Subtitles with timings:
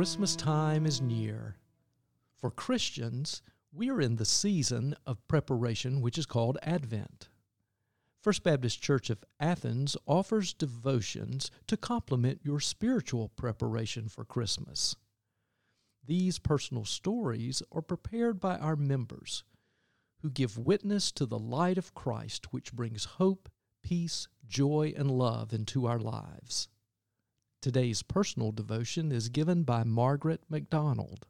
[0.00, 1.56] Christmas time is near.
[2.38, 7.28] For Christians, we are in the season of preparation which is called Advent.
[8.22, 14.96] First Baptist Church of Athens offers devotions to complement your spiritual preparation for Christmas.
[16.06, 19.44] These personal stories are prepared by our members
[20.22, 23.50] who give witness to the light of Christ which brings hope,
[23.82, 26.68] peace, joy, and love into our lives.
[27.62, 31.26] Today's personal devotion is given by Margaret McDonald.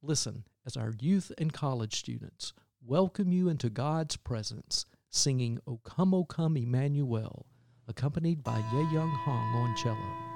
[0.00, 6.14] Listen as our youth and college students welcome you into God's presence, singing O Come,
[6.14, 7.44] O Come, Emmanuel,
[7.86, 10.31] accompanied by Ye Young Hong on cello.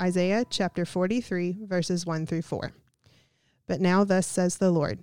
[0.00, 2.72] Isaiah chapter 43, verses 1 through 4.
[3.66, 5.00] But now, thus says the Lord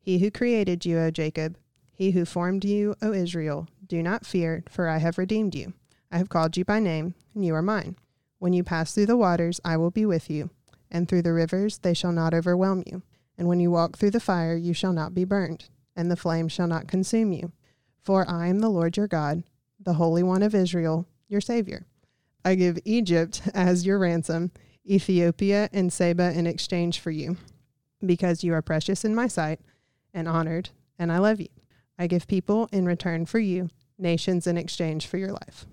[0.00, 1.58] He who created you, O Jacob,
[1.92, 5.74] he who formed you, O Israel, do not fear, for I have redeemed you.
[6.10, 7.96] I have called you by name, and you are mine.
[8.38, 10.48] When you pass through the waters, I will be with you,
[10.90, 13.02] and through the rivers, they shall not overwhelm you.
[13.36, 16.48] And when you walk through the fire, you shall not be burned, and the flame
[16.48, 17.52] shall not consume you.
[18.02, 19.42] For I am the Lord your God,
[19.78, 21.84] the Holy One of Israel, your Savior.
[22.44, 24.50] I give Egypt as your ransom,
[24.86, 27.36] Ethiopia and Seba in exchange for you,
[28.04, 29.60] because you are precious in my sight
[30.14, 31.48] and honored, and I love you.
[31.98, 35.66] I give people in return for you, nations in exchange for your life.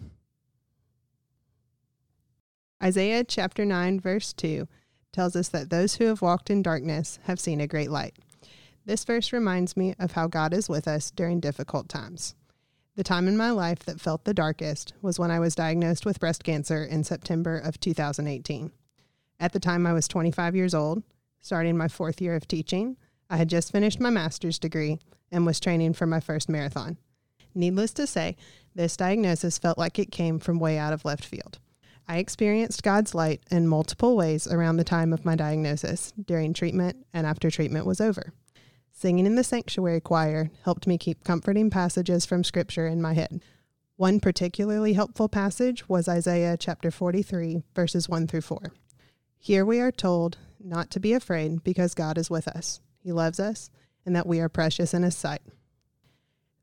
[2.83, 4.67] Isaiah chapter 9, verse 2
[5.13, 8.17] tells us that those who have walked in darkness have seen a great light.
[8.85, 12.35] This verse reminds me of how God is with us during difficult times.
[12.95, 16.21] The time in my life that felt the darkest was when I was diagnosed with
[16.21, 18.71] breast cancer in September of 2018.
[19.37, 21.03] At the time, I was 25 years old,
[21.41, 22.95] starting my fourth year of teaching.
[23.29, 26.97] I had just finished my master's degree and was training for my first marathon.
[27.53, 28.37] Needless to say,
[28.75, 31.59] this diagnosis felt like it came from way out of left field.
[32.07, 37.05] I experienced God's light in multiple ways around the time of my diagnosis, during treatment,
[37.13, 38.31] and after treatment was over.
[38.97, 43.41] Singing in the sanctuary choir helped me keep comforting passages from Scripture in my head.
[43.97, 48.71] One particularly helpful passage was Isaiah chapter 43, verses 1 through 4.
[49.37, 52.79] Here we are told not to be afraid because God is with us.
[52.97, 53.69] He loves us,
[54.05, 55.41] and that we are precious in His sight.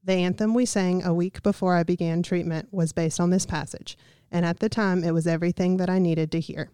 [0.02, 3.98] The anthem we sang a week before I began treatment was based on this passage,
[4.30, 6.70] and at the time it was everything that I needed to hear.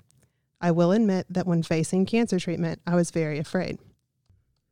[0.61, 3.81] I will admit that when facing cancer treatment, I was very afraid.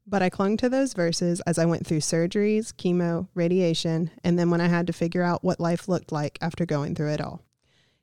[0.06, 4.50] But I clung to those verses as I went through surgeries, chemo, radiation, and then
[4.50, 7.42] when I had to figure out what life looked like after going through it all.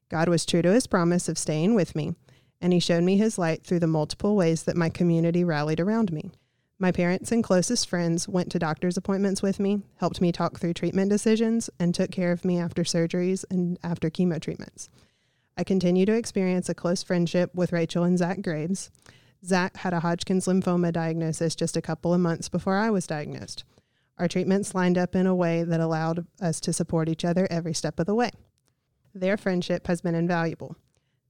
[0.09, 2.13] God was true to his promise of staying with me,
[2.59, 6.11] and he showed me his light through the multiple ways that my community rallied around
[6.11, 6.31] me.
[6.77, 10.73] My parents and closest friends went to doctor's appointments with me, helped me talk through
[10.73, 14.89] treatment decisions, and took care of me after surgeries and after chemo treatments.
[15.55, 18.91] I continue to experience a close friendship with Rachel and Zach Graves.
[19.45, 23.65] Zach had a Hodgkin's lymphoma diagnosis just a couple of months before I was diagnosed.
[24.17, 27.73] Our treatments lined up in a way that allowed us to support each other every
[27.73, 28.31] step of the way.
[29.13, 30.77] Their friendship has been invaluable.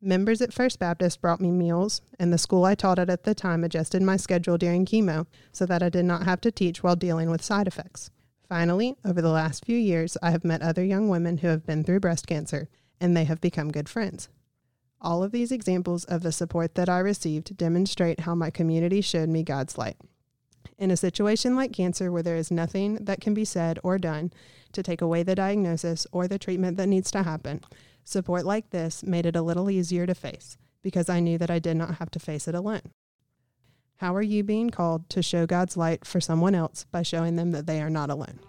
[0.01, 3.33] Members at First Baptist brought me meals, and the school I taught at at the
[3.33, 6.98] time adjusted my schedule during chemo so that I did not have to teach while
[6.98, 8.12] dealing with side effects.
[8.48, 11.83] Finally, over the last few years, I have met other young women who have been
[11.83, 12.68] through breast cancer,
[13.00, 14.27] and they have become good friends.
[15.03, 19.29] All of these examples of the support that I received demonstrate how my community showed
[19.29, 19.97] me God's light.
[20.77, 24.31] In a situation like cancer, where there is nothing that can be said or done
[24.71, 27.61] to take away the diagnosis or the treatment that needs to happen,
[28.05, 30.57] support like this made it a little easier to face.
[30.83, 32.91] because I knew that I did not have to face it alone.
[33.97, 37.51] How are you being called to show God's light for someone else by showing them
[37.51, 38.39] that they are not alone?